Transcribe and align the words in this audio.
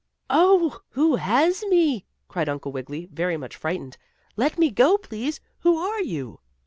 "Oh, 0.31 0.79
who 0.89 1.17
has 1.17 1.61
me?" 1.67 2.05
cried 2.27 2.49
Uncle 2.49 2.71
Wiggily, 2.71 3.05
very 3.13 3.37
much 3.37 3.55
frightened. 3.55 3.99
"Let 4.35 4.57
me 4.57 4.71
go, 4.71 4.97
please. 4.97 5.39
Who 5.59 5.77
are 5.77 6.01
you?" 6.01 6.39